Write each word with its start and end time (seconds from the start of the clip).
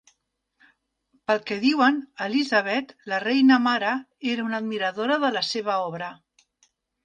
Pel 1.31 1.41
que 1.49 1.57
diuen, 1.65 1.99
Elizabeth, 2.29 2.95
La 3.13 3.21
Reina 3.27 3.61
Mare, 3.69 3.95
era 4.35 4.49
una 4.51 4.61
admiradora 4.63 5.23
de 5.27 5.35
la 5.41 5.47
seva 5.55 5.81
obra. 5.87 6.13